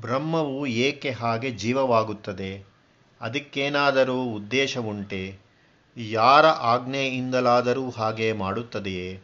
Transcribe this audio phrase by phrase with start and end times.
[0.00, 2.66] ಬ್ರಹ್ಮವು ಏಕೆ ಹಾಗೆ ಜೀವವಾಗುತ್ತದೆ?
[3.20, 5.38] ಅದಕ್ಕೇನಾದರೂ ಉದ್ದೇಶವುಂಟೆ?
[5.96, 9.20] ಯಾರ ಆಜ್ಞೆಯಿಂದಲಾದರೂ ಹಾಗೆ ಮಾಡುತ್ತದೆಯೇ?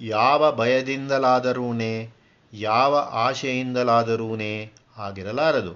[0.00, 2.10] ಯಾವ ಭಯದಿಂದಲಾದರೂನೇ?
[2.52, 4.72] ಯಾವ ಆಶೆಯಿಂದಲಾದರೂನೇ?
[4.98, 5.72] ಆಗಿರಲಾರದು.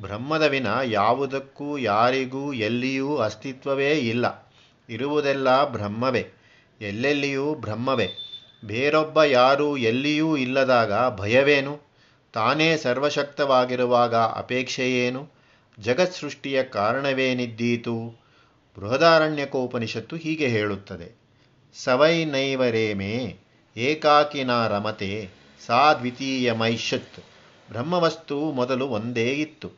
[0.00, 4.54] ಬ್ರಹ್ಮದ ವಿನ ಯಾವುದಕ್ಕೂ ಯಾರಿಗೂ ಎಲ್ಲಿಯೂ ಅಸ್ತಿತ್ವವೇ ಇಲ್ಲ.
[4.88, 6.28] ಇರುವುದೆಲ್ಲ ಬ್ರಹ್ಮವೇ.
[6.80, 8.08] ಎಲ್ಲೆಲ್ಲಿಯೂ ಬ್ರಹ್ಮವೇ.
[8.64, 11.91] ಬೇರೊಬ್ಬ ಯಾರೂ ಎಲ್ಲಿಯೂ ಇಲ್ಲದಾಗ ಭಯವೇನು?
[12.32, 15.30] ತಾನೇ ಸರ್ವಶಕ್ತವಾಗಿರುವಾಗ ಅಪೇಕ್ಷೆಯೇನು?
[15.78, 18.22] ಜಗತ್ಸೃಷ್ಟಿಯ ಕಾರಣವೇನಿದ್ದೀತು?
[18.78, 21.18] ಬೃಹದಾರಣ್ಯಕೋಪನಿಷತ್ತು ಹೀಗೆ ಹೇಳುತ್ತದೆ.
[21.74, 23.36] ಸವೈ ನೈವರೇಮೇ
[23.76, 25.30] ಏಕಾಕಿನ ರಮತೆ
[25.66, 27.24] ಸಾ ದ್ವಿತೀಯ ಮೈಷತ್.
[27.68, 29.70] ಬ್ರಹ್ಮವಸ್ತು ಮೊದಲು ಒಂದೇ ಇತ್ತು.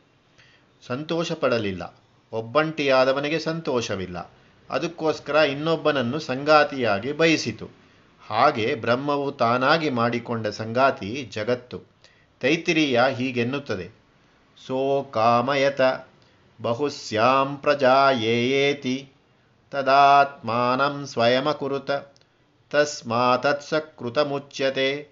[0.87, 2.01] ಸಂತೋಷ ಪಡಲಿಲ್ಲ
[2.31, 4.31] ಒಬ್ಬಂಟಿಯಾದವನಿಗೆ ಸಂತೋಷವಿಲ್ಲ.
[4.69, 7.69] ಅದಕ್ಕೋಸ್ಕರ ಇನ್ನೊಬ್ಬನನ್ನು ಸಂಗಾತಿಯಾಗಿ ಬಯಸಿತು.
[8.27, 11.94] ಹಾಗೆ ಬ್ರಹ್ಮವು ತಾನಾಗಿ ಮಾಡಿಕೊಂಡ ಸಂಗಾತಿ ಜಗತ್ತು.
[12.45, 13.91] ತೈತಿರಿಯ ಹೀಗೆನ್ನುತ್ತದೆ.
[14.67, 15.81] ಸೋ ಕಾಮಯತ
[16.61, 19.09] ಬಹುಸ್ಯಾಂ ಪ್ರಜಾಯೇಯೇತಿ
[19.71, 21.91] ತದಾತ್ಮಾನಂ ಸ್ವಯಮಕುರುತ
[22.71, 25.07] ತಸ್ಮಾತತ್ಸಕೃತಮುಚ್ಯತೆ.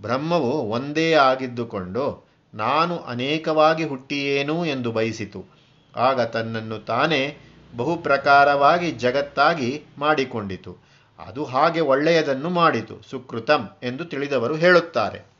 [0.00, 5.44] ಬ್ರಹ್ಮವು ಒಂದೇ ಆಗಿದ್ದುಕೊಂಡು ನಾನು ಅನೇಕವಾಗಿ ಹುಟ್ಟಿಯೇನು ಎಂದು ಬಯಸಿತು.
[5.96, 7.36] ಆಗ ತನ್ನನ್ನು ತಾನೇ
[7.76, 10.76] ಬಹುಪ್ರಕಾರವಾಗಿ ಜಗತ್ತಾಗಿ ಮಾಡಿಕೊಂಡಿತು.
[11.18, 15.37] ಅದು ಹಾಗೆ ಒಳ್ಳೆಯದನ್ನು ಮಾಡಿತು, ಸುಕೃತಂ ಎಂದು ತಿಳಿದವರು ಹೇಳುತ್ತಾರೆ.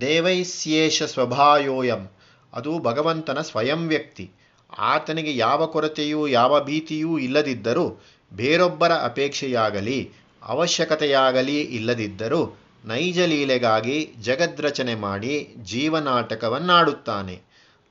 [0.00, 2.10] ದೇವೈಸ್ಯೇಷ ಸ್ವಭಾಯೋಯಂ.
[2.52, 4.30] ಅದು ಭಗವಂತನ ಸ್ವಯಂ ವ್ಯಕ್ತಿ.
[4.78, 10.10] ಆತನಿಗೆ ಯಾವ ಕೊರತೆಯೂ, ಯಾವ ಭೀತಿಯೂ ಇಲ್ಲದಿದ್ದರೂ, ಬೇರೊಬ್ಬರ ಅಪೇಕ್ಷೆಯಾಗಲಿ,
[10.42, 17.40] ಅವಶ್ಯಕತೆಯಾಗಲಿ ಇಲ್ಲದಿದ್ದರೂ, ನೈಜ ಲೀಲೆಗಾಗಿ ಜಗದ್ರಚನೆ ಮಾಡಿ ಜೀವನಾಟಕವನ್ನಾಡುತ್ತಾನೆ.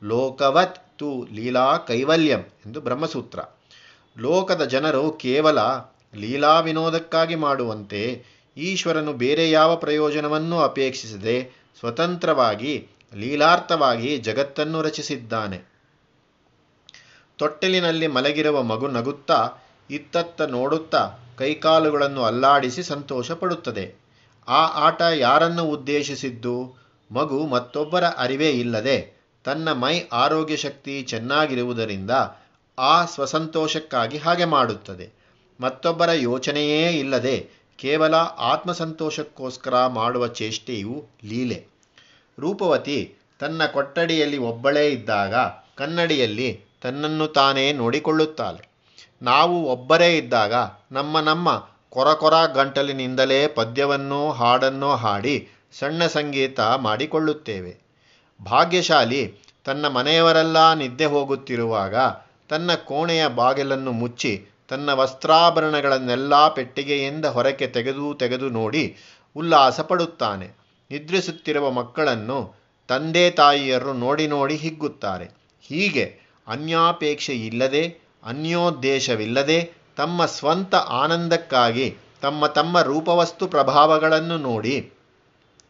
[0.04, 3.40] ಲೋಕವತ್ ತು ಲೀಲಾ ಕೈವಲ್ಯಂ ಎಂದು ಬ್ರಹ್ಮಸೂತ್ರ.
[4.18, 5.60] ಲೋಕದ ಜನರು ಕೇವಲ
[6.16, 8.24] ಲೀಲಾ ವಿನೋದಕ್ಕಾಗಿ ಮಾಡುವಂತೆ,
[8.58, 15.72] ಈಶ್ವರನು ಬೇರೆ ಯಾವ ಪ್ರಯೋಜನವನ್ನೂ ಅಪೇಕ್ಷಿಸದೆ ಸ್ವತಂತ್ರವಾಗಿ, ಲೀಲಾರ್ಥವಾಗಿ ಜಗತ್ತನ್ನು ರಚಿಸಿದ್ದಾನೆ.
[17.38, 19.52] ತೊಟ್ಟಿಲಿನಲ್ಲಿ ಮಲಗಿರುವ ಮಗು ನಗುತ್ತಾ,
[19.89, 23.95] ಇತ್ತತ್ತ ನೋಡುತ್ತಾ, ಕೈಕಾಲುಗಳನ್ನು ಅಲ್ಲಾಡಿಸಿ ಸಂತೋಷ ಪಡುತ್ತದೆ
[24.48, 26.76] ಆ ಆಟ ಯಾರನ್ನು ಉದ್ದೇಶಿಸಿದ್ದು?
[27.11, 32.11] ಮಗು ಮತ್ತೊಬ್ಬರ ಅರಿವೇ ಇಲ್ಲದೆ, ತನ್ನ ಮೈ ಆರೋಗ್ಯ ಶಕ್ತಿ ಚೆನ್ನಾಗಿರುವುದರಿಂದ
[32.80, 35.10] ಆ ಸ್ವಸಂತೋಷಕ್ಕಾಗಿ ಹಾಗೆ ಮಾಡುತ್ತದೆ.
[35.61, 41.65] ಮತ್ತೊಬ್ಬರ ಯೋಚನೆಯೇ ಇಲ್ಲದೆ ಕೇವಲ ಆತ್ಮಸಂತೋಷಕ್ಕೋಸ್ಕರ ಮಾಡುವ ಚೇಷ್ಟೆಯು ಲೀಲೆ.
[42.39, 45.36] ರೂಪವತಿ ತನ್ನ ಕೊಠಡಿಯಲ್ಲಿ ಒಬ್ಬಳೇ ಇದ್ದಾಗ
[45.77, 48.70] ಕನ್ನಡಿಯಲ್ಲಿ ತನ್ನನ್ನು ತಾನೇ ನೋಡಿಕೊಳ್ಳುತ್ತಾಳೆ.
[49.21, 50.54] ನಾವು ಒಬ್ಬರೇ ಇದ್ದಾಗ
[50.92, 55.49] ನಮ್ಮ ನಮ್ಮ ಕೊರಕೊರ ಗಂಟಲಿನಿಂದಲೇ ಪದ್ಯವನ್ನೋ ಹಾಡನ್ನೋ ಹಾಡಿ
[55.80, 57.77] ಸಣ್ಣ ಸಂಗೀತ ಮಾಡಿಕೊಳ್ಳುತ್ತೇವೆ.
[58.45, 61.95] ಭಾಗ್ಯಶಾಲಿ ತನ್ನ ಮನೆಯವರೆಲ್ಲ ನಿದ್ದೆ ಹೋಗುತ್ತಿರುವಾಗ
[62.49, 68.98] ತನ್ನ ಕೋಣೆಯ ಬಾಗಿಲನ್ನು ಮುಚ್ಚಿ ತನ್ನ ವಸ್ತ್ರಾಭರಣಗಳನ್ನೆಲ್ಲ ಪೆಟ್ಟಿಗೆಯಿಂದ ಹೊರಕ್ಕೆ ತೆಗೆದು ತೆಗೆದು ನೋಡಿ
[69.36, 70.48] ಉಲ್ಲಾಸ ಪಡುತ್ತಾನೆ.
[70.92, 72.55] ನಿದ್ರಿಸುತ್ತಿರುವ ಮಕ್ಕಳನ್ನು
[72.87, 75.26] ತಂದೆ ತಾಯಿಯರು ನೋಡಿ ನೋಡಿ ಹಿಗ್ಗುತ್ತಾರೆ.
[75.61, 84.92] ಹೀಗೆ ಅನ್ಯಾಪೇಕ್ಷೆ ಇಲ್ಲದೆ, ಅನ್ಯೋದ್ದೇಶವಿಲ್ಲದೆ, ತಮ್ಮ ಸ್ವಂತ ಆನಂದಕ್ಕಾಗಿ ತಮ್ಮ ತಮ್ಮ ರೂಪವಸ್ತು ಪ್ರಭಾವಗಳನ್ನು ನೋಡಿ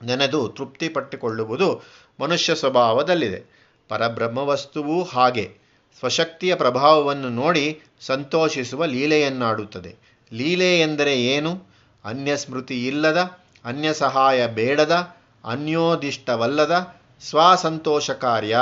[0.04, 1.82] ನೆನೆದು ತೃಪ್ತಿಪಟ್ಟುಕೊಳ್ಳುವುದು
[2.20, 3.42] ಮನುಷ್ಯ ಸ್ವಭಾವದಲ್ಲಿದೆ.
[3.90, 5.61] ಪರಬ್ರಹ್ಮವಸ್ತುವೂ ಹಾಗೆ.
[6.00, 9.96] ಸ್ವಶಕ್ತಿಯ ಪ್ರಭಾವವನ್ನು ನೋಡಿ ಸಂತೋಷಿಸುವ ಲೀಲೆಯನ್ನಾಡುತ್ತದೆ.
[10.34, 11.64] ಲೀಲೆ ಎಂದರೆ ಏನು?
[12.06, 13.18] ಅನ್ಯಸ್ಮೃತಿ ಇಲ್ಲದ
[13.66, 15.16] ಅನ್ಯ ಸಹಾಯ ಬೇಡದ,
[15.46, 18.58] ಅನ್ಯೋದಿಷ್ಟವಲ್ಲದ ಸ್ವಸಂತೋಷ ಕಾರ್ಯ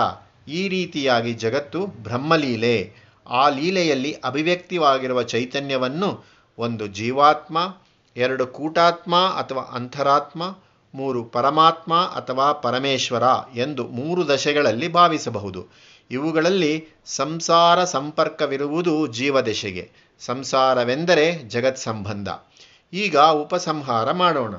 [0.47, 2.93] ಈ ರೀತಿಯಾಗಿ ಜಗತ್ತು ಬ್ರಹ್ಮಲೀಲೆ.
[3.29, 6.25] ಆ ಲೀಲೆಯಲ್ಲಿ ಅಭಿವ್ಯಕ್ತಿವಾಗಿರುವ ಚೈತನ್ಯವನ್ನು
[6.57, 7.75] ಒಂದು ಜೀವಾತ್ಮ,
[8.17, 10.57] ಎರಡು ಕೂಟಾತ್ಮ ಅಥವಾ ಅಂತರಾತ್ಮ,
[10.93, 13.23] ಮೂರು ಪರಮಾತ್ಮ ಅಥವಾ ಪರಮೇಶ್ವರ
[13.55, 15.67] ಎಂದು ಮೂರು ದಶೆಗಳಲ್ಲಿ ಭಾವಿಸಬಹುದು.
[16.11, 22.27] ಇವುಗಳಲ್ಲಿ ಸಂಸಾರ ಸಂಪರ್ಕವಿರುವುದು ಜೀವದೆಶೆಗೆ ಸಂಸಾರವೆಂದರೆ ಜಗತ್ ಸಂಬಂಧ
[22.93, 24.55] ಈಗ ಉಪಸಂಹಾರ ಮಾಡೋಣ.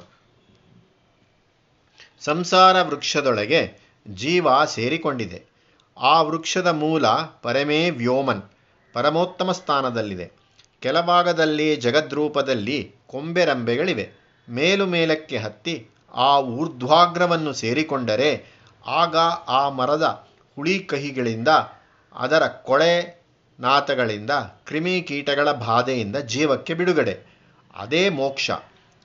[2.21, 3.78] ಸಂಸಾರ ವೃಕ್ಷದೊಳಗೆ
[4.09, 5.44] ಜೀವ ಸೇರಿಕೊಂಡಿದೆ.
[6.00, 7.06] ಆ ವೃಕ್ಷದ ಮೂಲ
[7.43, 8.43] ಪರಮೇ ವ್ಯೋಮನ್,
[8.93, 10.32] ಪರಮೋತ್ತಮ ಸ್ಥಾನದಲ್ಲಿದೆ.
[10.81, 14.12] ಕೆಲಭಾಗದಲ್ಲಿ ಜಗದ್ರೂಪದಲ್ಲಿ ಕೊಂಬೆರಂಬೆಗಳಿವೆ.
[14.49, 18.44] ಮೇಲು ಮೇಲಕ್ಕೆ ಹತ್ತಿ ಆ ಊರ್ಧ್ವಾಗ್ರವನ್ನು ಸೇರಿಕೊಂಡರೆ
[18.87, 19.17] ಆಗ
[19.49, 20.30] ಆ ಮರದ
[20.60, 21.48] ಹುಳಿ ಕಹಿಗಳಿಂದ
[22.14, 23.24] ಅದರ ಕೊಳೆ
[23.60, 24.30] ನಾತಗಳಿಂದ
[24.66, 27.18] ಕ್ರಿಮಿಕೀಟಗಳ ಬಾಧೆಯಿಂದ ಜೀವಕ್ಕೆ ಬಿಡುಗಡೆ.
[27.76, 28.50] ಅದೇ ಮೋಕ್ಷ.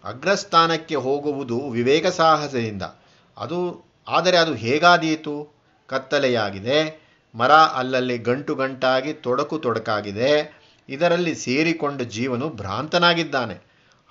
[0.04, 2.84] ಅಗ್ರಸ್ಥಾನಕ್ಕೆ ಹೋಗುವುದು ವಿವೇಕ ಸಾಹಸದಿಂದ.
[3.38, 5.56] ಅದು, ಆದರೆ ಅದು ಹೇಗಾದೀತು?
[5.88, 7.06] ಕತ್ತಲೆಯಾಗಿದೆ.
[7.36, 10.60] ಮರ ಅಲ್ಲಲ್ಲಿ ಗಂಟು ಗಂಟಾಗಿ ತೊಡಕು ತೊಡಕಾಗಿದೆ.
[10.90, 13.58] ಇದರಲ್ಲಿ ಸೇರಿಕೊಂಡ ಜೀವನು ಭ್ರಾಂತನಾಗಿದ್ದಾನೆ.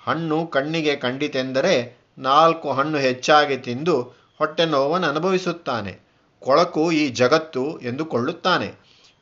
[0.03, 4.01] ಹಣ್ಣು ಕಣ್ಣಿಗೆ ಕಂಡಿತೆಂದರೆ ನಾಲ್ಕು ಹಣ್ಣು ಹೆಚ್ಚಾಗಿ ತಿಂದು
[4.37, 6.04] ಹೊಟ್ಟೆ ನೋವನ್ನು ಅನುಭವಿಸುತ್ತಾನೆ.
[6.45, 8.69] ಕೊಳಕು ಈ ಜಗತ್ತು ಎಂದುಕೊಳ್ಳುತ್ತಾನೆ.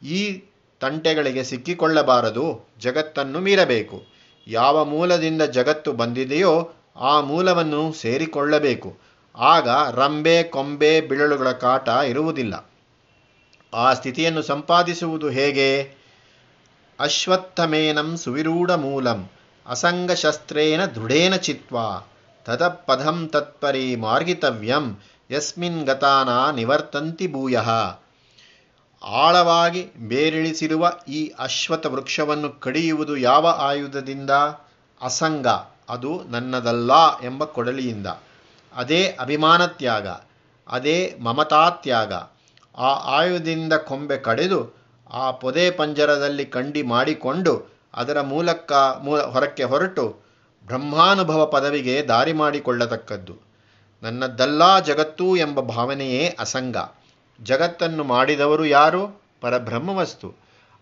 [0.04, 0.44] ಈ
[0.80, 4.04] ತಂಟೆಗಳಿಗೆ ಸಿಕ್ಕಿಕೊಳ್ಳಬಾರದು, ಜಗತ್ತನ್ನು ಮೀರಬೇಕು.
[4.48, 8.98] ಯಾವ ಮೂಲದಿಂದ ಜಗತ್ತು ಬಂದಿದೆಯೋ ಆ ಮೂಲವನ್ನು ಸೇರಿಕೊಳ್ಳಬೇಕು.
[9.36, 12.70] ಆಗ ರಂಬೆ, ಕೊಂಬೆ, ಬಿಳಲುಗಳ ಕಾಟ ಇರುವುದಿಲ್ಲ.
[13.74, 15.70] ಆ ಸ್ಥಿತಿಯನ್ನು ಸಂಪಾದಿಸುವುದು ಹೇಗೆ?
[17.00, 19.30] ಅಶ್ವತ್ಥಮೇನಂ ಸುವಿರೂಢ ಮೂಲಂ,
[19.68, 21.78] ಅಸಂಗಶಸ್ತ್ರೇನ ದೃಢೇನ ಚಿತ್ವ
[22.46, 27.58] ತತಃಪದಂ ತತ್ಪರಿ ಮಾರ್ಗಿತವ್ಯಂ ಯಸ್ಮಿನ್ ಗತಾನ ನಿವರ್ತಂತಿ ಭೂಯ.
[29.04, 34.30] ಆಳವಾಗಿ ಬೇರಿಳಿಸಿರುವ ಈ ಅಶ್ವಥ ವೃಕ್ಷವನ್ನು ಕಡಿಯುವುದು ಯಾವ ಆಯುಧದಿಂದ?
[35.02, 35.48] ಅಸಂಗ.
[35.90, 38.08] ಅದು ನನ್ನದಲ್ಲ ಎಂಬ ಕೊಡಲಿಯಿಂದ.
[38.76, 40.08] ಅದೇ ಅಭಿಮಾನ ತ್ಯಾಗ
[40.68, 42.14] ಅದೇ ಮಮತಾತ್ಯಾಗ.
[42.78, 44.84] ಆ ಆಯುಧದಿಂದ ಕೊಂಬೆ ಕಡಿದು
[45.14, 50.18] ಆ ಪೊದೆ ಪಂಜರದಲ್ಲಿ ಕಂಡಿ ಮಾಡಿಕೊಂಡು ಅದರ ಮೂಲಕ ಮೂಲ ಹೊರಕ್ಕೆ ಹೊರಟು
[50.66, 53.53] ಬ್ರಹ್ಮಾನುಭವ ಪದವಿಗೆ ದಾರಿ ಮಾಡಿಕೊಳ್ಳತಕ್ಕದ್ದು.
[54.04, 56.78] ನನ್ನದ್ದಲ್ಲ ಜಗತ್ತು ಎಂಬ ಭಾವನೆಯೇ ಅಸಂಗ.
[57.44, 59.22] ಜಗತ್ತನ್ನು ಮಾಡಿದವರು ಯಾರು?
[59.42, 60.34] ಪರಬ್ರಹ್ಮವಸ್ತು.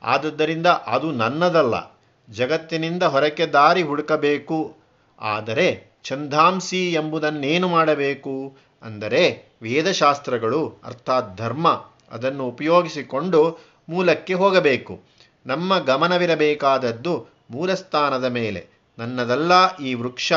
[0.03, 1.99] ಆದುದರಿಂದ ಅದು ನನ್ನದಲ್ಲ.
[2.29, 4.77] ಜಗತ್ತಿನಿಂದ ಹೊರಕ್ಕೆ ದಾರಿ ಹುಡುಕಬೇಕು.
[5.21, 8.57] ಆದರೆ ಛಂದಾಂಸಿ ಎಂಬುದನ್ನೇನು ಮಾಡಬೇಕು?
[8.83, 13.59] ಅಂದರೆ ವೇದಶಾಸ್ತ್ರಗಳು, ಅರ್ಥಾತ್ ಧರ್ಮ, ಅದನ್ನು ಉಪಯೋಗಿಸಿಕೊಂಡು
[13.89, 15.01] ಮೂಲಕ್ಕೆ ಹೋಗಬೇಕು.
[15.45, 18.67] ನಮ್ಮ ಗಮನವಿರಬೇಕಾದದ್ದು ಮೂಲಸ್ಥಾನದ ಮೇಲೆ.
[18.99, 20.33] ನನ್ನದಲ್ಲ ಈ ವೃಕ್ಷ.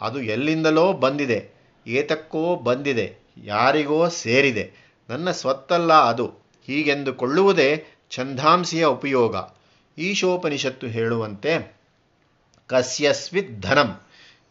[0.00, 1.59] ಅದು ಎಲ್ಲಿಂದಲೋ ಬಂದಿದೆ.
[1.86, 4.72] ಏತಕ್ಕೋ ಬಂದಿದೆ, ಯಾರಿಗೋ ಸೇರಿದೆ.
[5.08, 6.26] ನನ್ನ ಸ್ವತ್ತಲ್ಲ ಅದು.
[6.66, 9.36] ಹೀಗೆಂದುಕೊಳ್ಳುವುದೇ ಛಂದಾಂಸಿಯ ಉಪಯೋಗ.
[9.98, 11.76] ಈಶೋಪನಿಷತ್ತು ಹೇಳುವಂತೆ,
[12.66, 14.00] ಕಸ್ಯಸ್ವಿತ್ ಧನಂ.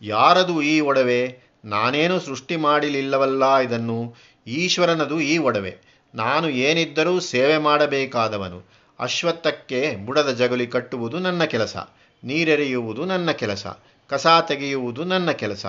[0.02, 1.40] ಯಾರದು ಈ ಒಡವೆ?
[1.66, 4.16] ನಾನೇನು ಸೃಷ್ಟಿ ಮಾಡಲಿಲ್ಲವಲ್ಲ ಇದನ್ನು?
[4.48, 5.78] ಈಶ್ವರನದು ಈ ಒಡವೆ.
[6.16, 8.64] ನಾನು ಏನಿದ್ದರೂ ಸೇವೆ ಮಾಡಬೇಕಾದವನು.
[9.00, 11.78] ಅಶ್ವತ್ಥಕ್ಕೆ ಬುಡದ ಜಗಲಿ ಕಟ್ಟುವುದು ನನ್ನ ಕೆಲಸ.
[12.24, 13.68] ನೀರೆರೆಯುವುದು ನನ್ನ ಕೆಲಸ.
[14.10, 15.66] ಕಸ ತೆಗೆಯುವುದು ನನ್ನ ಕೆಲಸ.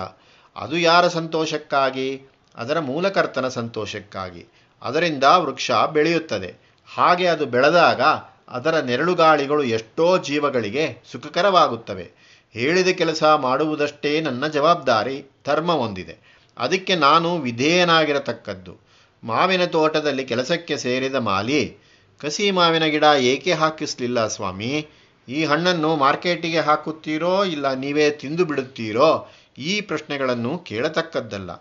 [0.55, 2.21] ಅದು ಯಾರ ಸಂತೋಷಕ್ಕಾಗಿ?
[2.55, 4.45] ಅದರ ಮೂಲಕರ್ತನ ಸಂತೋಷಕ್ಕಾಗಿ.
[4.81, 6.55] ಅದರಿಂದ ವೃಕ್ಷ ಬೆಳೆಯುತ್ತದೆ.
[6.95, 8.01] ಹಾಗೆ ಅದು ಬೆಳೆದಾಗ
[8.47, 12.11] ಅದರ ನೆರಳುಗಾಳಿಗಳು ಎಷ್ಟೋ ಜೀವಗಳಿಗೆ ಸುಖಕರವಾಗುತ್ತವೆ.
[12.53, 16.45] ಹೇಳಿದ ಕೆಲಸ ಮಾಡುವುದಷ್ಟೇ ನನ್ನ ಜವಾಬ್ದಾರಿ, ಧರ್ಮ ಹೊಂದಿದೆ.
[16.57, 18.77] ಅದಕ್ಕೆ ನಾನು ವಿಧೇಯನಾಗಿರತಕ್ಕದ್ದು.
[19.23, 21.77] ಮಾವಿನ ತೋಟದಲ್ಲಿ ಕೆಲಸಕ್ಕೆ ಸೇರಿದ ಮಾಲಿ,
[22.19, 24.87] ಕಸಿ ಮಾವಿನ ಗಿಡ ಏಕೆ ಹಾಕಿಸಲಿಲ್ಲ ಸ್ವಾಮಿ?
[25.29, 29.31] ಈ ಹಣ್ಣನ್ನು ಮಾರ್ಕೆಟಿಗೆ ಹಾಕುತ್ತೀರೋ ಇಲ್ಲ ನೀವೇ ತಿಂದು ಬಿಡುತ್ತೀರೋ?
[29.57, 31.51] ಈ ಪ್ರಶ್ನೆಗಳನ್ನು ಕೇಳತಕ್ಕದ್ದಲ್ಲ.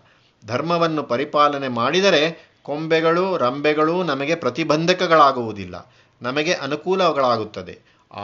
[0.47, 5.95] ಧರ್ಮವನ್ನು ಪರಿಪಾಲನೆ ಮಾಡಿದರೆ ಕೊಂಬೆಗಳು, ರಂಬೆಗಳು ನಮಗೆ ಪ್ರತಿಬಂಧಕಗಳಾಗುವುದಿಲ್ಲ.
[6.23, 7.79] ನಮಗೆ ಅನುಕೂಲಗಳಾಗುತ್ತದೆ.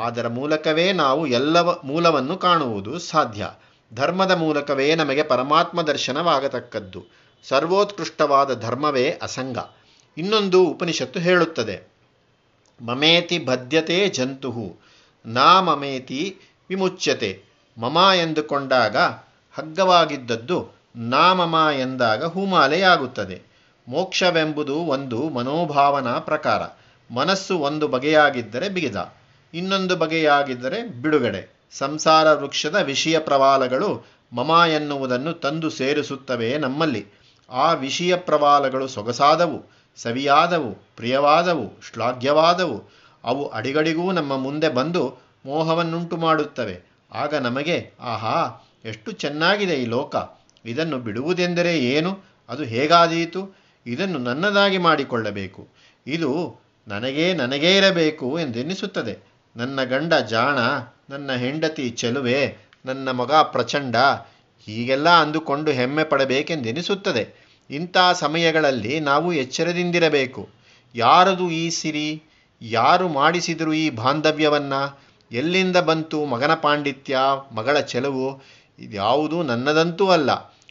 [0.05, 3.51] ಅದರ ಮೂಲಕವೇ ನಾವು ಎಲ್ಲವ ಮೂಲವನ್ನು ಕಾಣುವುದು ಸಾಧ್ಯ.
[3.95, 7.05] ಧರ್ಮದ ಮೂಲಕವೇ ನಮಗೆ ಪರಮಾತ್ಮ ದರ್ಶನವಾಗತಕ್ಕದ್ದು.
[7.49, 9.59] ಸರ್ವೋತ್ಕೃಷ್ಟವಾದ ಧರ್ಮವೇ ಅಸಂಗ.
[10.19, 11.93] ಇನ್ನೊಂದು ಉಪನಿಷತ್ತು ಹೇಳುತ್ತದೆ.
[12.81, 14.83] ಮಮೇತಿ ಬದ್ಯತೆ ಜಂತು
[15.27, 16.37] ನಾ ಮಮೇತಿ
[16.69, 17.43] ವಿಮುಚ್ಯತೆ.
[17.79, 18.97] ಮಮ ಎಂದುಕೊಂಡಾಗ
[19.59, 23.43] ಹಗ್ಗವಾಗಿದ್ದದ್ದು ನಾಮಮ ಎಂದಾಗ ಹೂಮಾಲೆಯಾಗುತ್ತದೆ.
[23.89, 26.63] ಮೋಕ್ಷವೆಂಬುದು ಒಂದು ಮನೋಭಾವನಾ ಪ್ರಕಾರ.
[27.15, 29.15] ಮನಸ್ಸು ಒಂದು ಬಗೆಯಾಗಿದ್ದರೆ ಬಿಗಿದ.
[29.55, 31.69] ಇನ್ನೊಂದು ಬಗೆಯಾಗಿದ್ದರೆ ಬಿಡುಗಡೆ.
[31.73, 37.07] ಸಂಸಾರ ವೃಕ್ಷದ ವಿಷಯ ಪ್ರವಾಲಗಳು ಮಮ ಎನ್ನುವುದನ್ನು ತಂದು ಸೇರಿಸುತ್ತವೆ ನಮ್ಮಲ್ಲಿ.
[37.51, 42.91] ಆ ವಿಷಯ ಪ್ರವಾಲಗಳು ಸೊಗಸಾದವು, ಸವಿಯಾದವು, ಪ್ರಿಯವಾದವು, ಶ್ಲಾಘ್ಯವಾದವು.
[43.25, 46.83] ಅವು ಅಡಿಗಡಿಗೂ ನಮ್ಮ ಮುಂದೆ ಬಂದು ಮೋಹವನ್ನುಂಟು ಮಾಡುತ್ತವೆ
[47.15, 50.17] ಆಗ ನಮಗೆ, ಆಹಾ ಎಷ್ಟು ಚೆನ್ನಾಗಿದೆ ಈ ಲೋಕ.
[50.65, 52.25] ಇದನ್ನು ಬಿಡುವುದೆಂದರೆ ಏನು?
[52.49, 53.57] ಅದು ಹೇಗಾದೀತು?
[53.87, 55.69] ಇದನ್ನು ನನ್ನದಾಗಿ ಮಾಡಿಕೊಳ್ಳಬೇಕು.
[56.07, 59.19] ಇದು ನನಗೇ ನನಗೇ ಇರಬೇಕು ಎಂದೆನ್ನಿಸುತ್ತದೆ
[59.57, 60.59] ನನ್ನ ಗಂಡ ಜಾಣ,
[61.11, 63.97] ನನ್ನ ಹೆಂಡತಿ ಚೆಲುವೆ, ನನ್ನ ಮಗ ಪ್ರಚಂಡ,
[64.65, 67.47] ಹೀಗೆಲ್ಲ ಅಂದುಕೊಂಡು ಹೆಮ್ಮೆ ಪಡಬೇಕೆಂದೆನಿಸುತ್ತದೆ.
[67.71, 70.49] ಇಂಥ ಸಮಯಗಳಲ್ಲಿ ನಾವು ಎಚ್ಚರದಿಂದಿರಬೇಕು.
[70.95, 72.23] ಯಾರದು ಈ ಸಿರಿ?
[72.63, 75.01] ಯಾರು ಮಾಡಿಸಿದರು ಈ ಬಾಂಧವ್ಯವನ್ನು?
[75.33, 77.19] ಎಲ್ಲಿಂದ ಬಂತು ಮಗನ ಪಾಂಡಿತ್ಯ,
[77.53, 78.43] ಮಗಳ ಚೆಲುವು?
[78.79, 80.31] ಇದ್ಯಾವುದೂ ನನ್ನದಂತೂ ಅಲ್ಲ,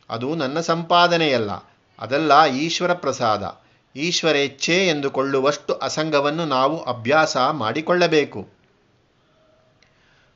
[0.10, 1.52] ಅದು ನನ್ನ ಸಂಪಾದನೆಯಲ್ಲ.
[2.00, 3.44] ಅದೆಲ್ಲ ಈಶ್ವರ ಪ್ರಸಾದ.
[3.96, 8.48] ಈಶ್ವರೇಚ್ಛೆ ಎಂದುಕೊಳ್ಳುವಷ್ಟು ಅಸಂಗವನ್ನು ನಾವು ಅಭ್ಯಾಸ ಮಾಡಿಕೊಳ್ಳಬೇಕು.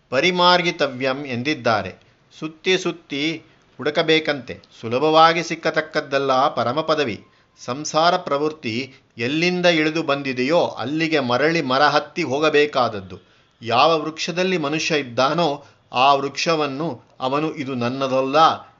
[0.10, 1.96] ಪರಿಮಾರ್ಗಿತವ್ಯಂ ಎಂದಿದ್ದಾರೆ.
[2.40, 3.44] ಸುತ್ತಿ ಸುತ್ತಿ
[3.78, 4.60] ಹುಡುಕಬೇಕಂತೆ.
[4.82, 7.26] ಸುಲಭವಾಗಿ ಸಿಕ್ಕತಕ್ಕದ್ದಲ್ಲ ಪರಮ ಪದವಿ
[7.66, 13.18] ಸಂಸಾರ ಪ್ರವೃತ್ತಿ ಎಲ್ಲಿಂದ ಇಳಿದು ಬಂದಿದೆಯೋ ಅಲ್ಲಿಗೆ ಮರಳಿ ಮರ ಹತ್ತಿ ಹೋಗಬೇಕಾದದ್ದು.
[13.62, 18.36] ಯಾವ ವೃಕ್ಷದಲ್ಲಿ ಮನುಷ್ಯ ಇದ್ದಾನೋ ಆ ವೃಕ್ಷವನ್ನು ಅವನು ಇದು ನನ್ನದಲ್ಲ,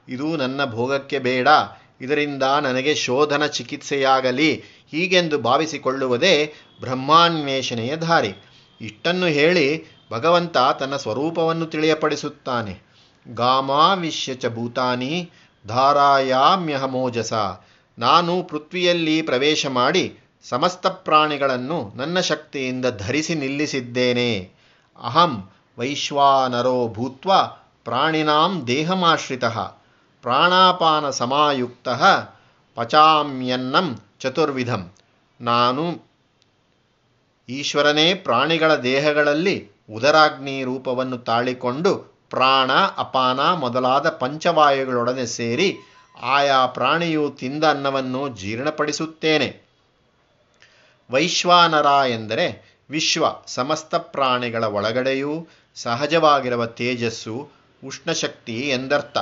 [0.09, 1.47] ಇದು ನನ್ನ ಭೋಗಕ್ಕೆ ಬೇಡ,
[2.01, 8.33] ಇದರಿಂದ ನನಗೆ ಶೋಧನ ಚಿಕಿತ್ಸೆಯಾಗಲಿ ಹೀಗೆಂದು ಭಾವಿಸಿಕೊಳ್ಳುವುದೇ ಬ್ರಹ್ಮಾನ್ವೇಷಣೆಯ ದಾರಿ.
[8.81, 12.89] ಇಷ್ಟನ್ನು ಹೇಳಿ ಭಗವಂತ ತನ್ನ ಸ್ವರೂಪವನ್ನು ತಿಳಿಯಪಡಿಸುತ್ತಾನೆ.
[13.33, 15.31] ಗಾಮಾವಿಷ್ಯ ಚ ಭೂತಾನಿ
[15.67, 17.33] ಧಾರಾಯಾಮ್ಯಹಮೋಜಸ
[17.99, 24.51] ನಾನು ಪೃಥ್ವಿಯಲ್ಲಿ ಪ್ರವೇಶ ಮಾಡಿ ಸಮಸ್ತ ಪ್ರಾಣಿಗಳನ್ನು ನನ್ನ ಶಕ್ತಿಯಿಂದ ಧರಿಸಿ ನಿಲ್ಲಿಸಿದ್ದೇನೆ.
[25.03, 25.49] ಅಹಂ
[25.79, 27.31] ವೈಶ್ವಾನರೋ ಭೂತ್ವ
[27.83, 29.45] ಪ್ರಾಣಿನಾಂ ದೇಹಮಾಶ್ರಿತ,
[30.21, 31.89] ಪ್ರಾಣಾಪಾನ ಸಮಾಯುಕ್ತ
[32.75, 34.91] ಪಚಾಮ್ಯನ್ನಂ ಚತುರ್ವಿಧಂ.
[35.41, 36.01] ನಾನು
[37.50, 45.77] ಈಶ್ವರನೇ ಪ್ರಾಣಿಗಳ ದೇಹಗಳಲ್ಲಿ ಉದರಾಗ್ನಿ ರೂಪವನ್ನು ತಾಳಿಕೊಂಡು ಪ್ರಾಣ, ಅಪಾನ ಮೊದಲಾದ ಪಂಚವಾಯುಗಳೊಡನೆ ಸೇರಿ
[46.21, 49.62] ಆಯಾ ಪ್ರಾಣಿಯು ತಿಂದ ಅನ್ನವನ್ನು ಜೀರ್ಣಪಡಿಸುತ್ತೇನೆ.
[51.12, 57.49] ವೈಶ್ವಾನರ ಎಂದರೆ ವಿಶ್ವ, ಸಮಸ್ತ ಪ್ರಾಣಿಗಳ ಒಳಗಡೆಯೂ ಸಹಜವಾಗಿರುವ ತೇಜಸ್ಸು
[57.85, 59.17] ಉಷ್ಣಶಕ್ತಿ ಎಂದರ್ಥ.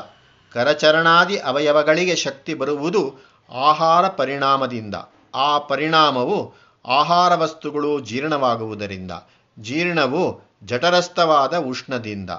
[0.54, 3.16] ಕರಚರಣಾದಿ ಅವಯವಗಳಿಗೆ ಶಕ್ತಿ ಬರುವುದು
[3.52, 4.96] ಆಹಾರ ಪರಿಣಾಮದಿಂದ.
[5.36, 6.54] ಆ ಪರಿಣಾಮವು
[6.88, 9.12] ಆಹಾರ ವಸ್ತುಗಳು ಜೀರ್ಣವಾಗುವುದರಿಂದ.
[9.60, 12.30] ಜೀರ್ಣವು ಜಠರಸ್ಥವಾದ ಉಷ್ಣದಿಂದ.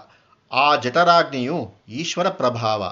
[0.52, 2.82] ಆ ಜಠರಾಗ್ನಿಯು ಈಶ್ವರ ಪ್ರಭಾವ.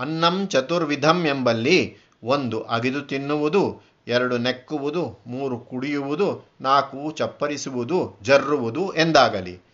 [0.00, 9.67] ಅನ್ನಂ ಚತುರ್ವಿಧಂ ಎಂಬಲ್ಲಿ ಒಂದು ಅಗಿದು ತಿನ್ನುವುದು, ಎರಡು ನೆಕ್ಕುವುದು, ಮೂರು ಕುಡಿಯುವುದು, ನಾಲ್ಕು ಚಪ್ಪರಿಸುವುದು, ಜರ್ರುವುದು ಎಂದಾಗಲಿ.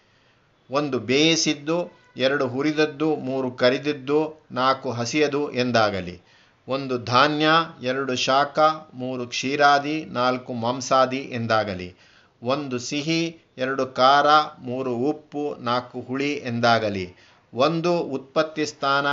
[0.71, 6.23] ಒಂದು ಬೇಯಿಸಿದ್ದು, ಎರಡು ಹುರಿದದ್ದು, ಮೂರು ಕರಿದಿದ್ದು, ನಾಲ್ಕು ಹಸಿಯದು ಎಂದಾಗಲಿ.
[6.69, 7.47] ಒಂದು ಧಾನ್ಯ,
[7.83, 8.59] ಎರಡು ಶಾಖ,
[8.95, 11.95] ಮೂರು ಕ್ಷೀರಾದಿ, ನಾಲ್ಕು ಮಾಂಸಾದಿ ಎಂದಾಗಲಿ.
[12.43, 14.27] ಒಂದು ಸಿಹಿ, ಎರಡು ಖಾರ,
[14.59, 17.15] ಮೂರು ಉಪ್ಪು, ನಾಲ್ಕು ಹುಳಿ ಎಂದಾಗಲಿ.
[17.55, 19.07] ಒಂದು ಉತ್ಪತ್ತಿ ಸ್ಥಾನ,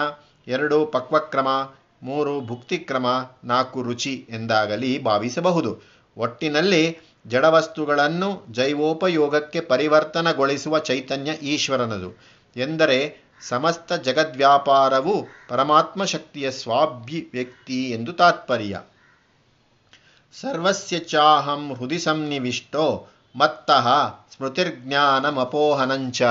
[0.52, 1.48] ಎರಡು ಪಕ್ವಕ್ರಮ,
[2.04, 3.08] ಮೂರು ಭುಕ್ತಿಕ್ರಮ,
[3.44, 5.78] ನಾಲ್ಕು ರುಚಿ ಎಂದಾಗಲಿ ಭಾವಿಸಬಹುದು.
[6.18, 12.20] ಒಟ್ಟಿನಲ್ಲಿ ಜಡವಸ್ತುಗಳನ್ನು ಜೈವೋಪಯೋಗಕ್ಕೆ ಪರಿವರ್ತನಗೊಳಿಸುವ ಚೈತನ್ಯ ಈಶ್ವರನದು.
[12.56, 18.82] ಎಂದರೆ ಸಮಸ್ತ ಜಗದ್ವ್ಯಾಪಾರವು ಪರಮಾತ್ಮ ಶಕ್ತಿಯ ಸ್ವಾಭಿವ್ಯಕ್ತಿ ಎಂದು ತಾತ್ಪರ್ಯ.
[20.42, 23.88] ಸರ್ವಸ್ಯ ಚಾಹಂ ಹೃದಯ ಸಂನಿವಿಷ್ಟೋ ಮತ್ತಃ
[24.36, 26.22] ಸ್ಮೃತಿರ್ಜ್ಞಾನಮಪೋಹನಂಚ.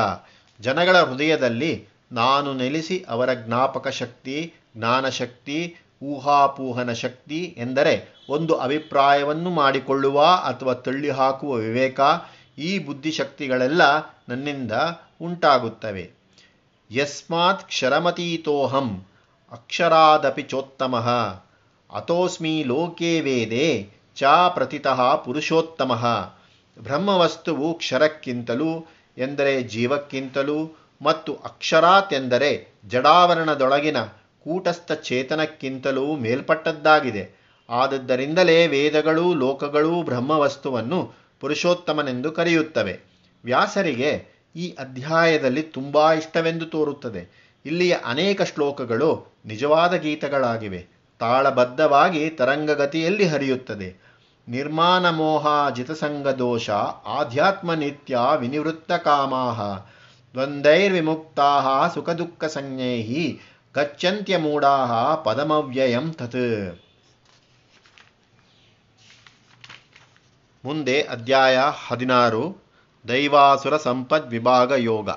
[0.60, 10.74] ಜನಗಳ ಹೃದಯದಲ್ಲಿ ನಾನು ನೆಲೆಸಿ ಅವರ ಜ್ಞಾಪಕ ಶಕ್ತಿ ಜ್ಞಾನಶಕ್ತಿ ಊಹಾಪೂಹನ ಶಕ್ತಿ ಎಂದರೆ ಒಂದು ಅಭಿಪ್ರಾಯವನ್ನು ಮಾಡಿಕೊಳ್ಳುವ ಅಥವಾ
[10.74, 12.00] ತಳ್ಳಿಹಾಕುವ ವಿವೇಕ
[12.58, 13.82] ಈ ಬುದ್ಧಿಶಕ್ತಿಗಳೆಲ್ಲ
[14.28, 14.72] ನನ್ನಿಂದ
[15.22, 16.10] ಉಂಟಾಗುತ್ತವೆ.
[16.90, 19.06] ಯಸ್ಮಾತ್ ಕ್ಷರಮತೀತೋಹಂ
[19.52, 20.96] ಅಕ್ಷರಾದಪಿ ಚೋತ್ತಮ.
[21.94, 24.22] ಅತೋಸ್ಮಿ ಲೋಕೆ ವೇದೆ ಚ
[24.54, 25.92] ಪ್ರತಿತಃ ಪುರುಷೋತ್ತಮ.
[26.82, 28.86] ಬ್ರಹ್ಮವಸ್ತುವು ಕ್ಷರಕ್ಕಿಂತಲೂ
[29.18, 33.96] ಎಂದರೆ ಜೀವಕ್ಕಿಂತಲೂ ಮತ್ತು ಅಕ್ಷರಾತ್ ಎಂದರೆ ಜಡಾವರಣದೊಳಗಿನ
[34.44, 37.40] ಕೂಟಸ್ಥ ಚೇತನಕ್ಕಿಂತಲೂ ಮೇಲ್ಪಟ್ಟದ್ದಾಗಿದೆ.
[37.70, 43.00] ಆದದ್ದರಿಂದಲೇ ವೇದಗಳೂ ಲೋಕಗಳೂ ಬ್ರಹ್ಮವಸ್ತುವನ್ನು ಪುರುಷೋತ್ತಮನೆಂದು ಕರೆಯುತ್ತವೆ.
[43.44, 47.52] ವ್ಯಾಸರಿಗೆ ಈ ಅಧ್ಯಾಯದಲ್ಲಿ ತುಂಬ ಇಷ್ಟವೆಂದು ತೋರುತ್ತದೆ.
[47.66, 50.86] ಇಲ್ಲಿಯ ಅನೇಕ ಶ್ಲೋಕಗಳು ನಿಜವಾದ ಗೀತಗಳಾಗಿವೆ.
[51.18, 54.10] ತಾಳಬದ್ಧವಾಗಿ ತರಂಗಗತಿಯಲ್ಲಿ ಹರಿಯುತ್ತದೆ.
[54.48, 59.60] ನಿರ್ಮಾಣ ಮೋಹ ಜಿತಸಂಗದೋಷ ಆಧ್ಯಾತ್ಮ ನಿತ್ಯ ವಿನಿವೃತ್ತ ಕಾಮಾಹ
[60.34, 63.40] ದ್ವಂದೈರ್ವಿಮುಕ್ತಾ ಸುಖ ದುಃಖ ಗಚ್ಚಂತ್ಯ
[64.36, 64.72] ಮೂಢಾ
[65.14, 66.40] ಪದಮವ್ಯಯಂ ತತ್
[70.64, 72.42] ಮುಂದೆ ಅಧ್ಯಾಯ ಹದಿನಾರು
[73.08, 75.10] ದೈವಾಸುರ ಸಂಪದ್ ವಿಭಾಗ ಯೋಗ